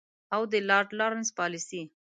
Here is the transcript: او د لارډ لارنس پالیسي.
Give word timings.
او 0.35 0.41
د 0.51 0.53
لارډ 0.69 0.89
لارنس 0.99 1.29
پالیسي. 1.39 1.81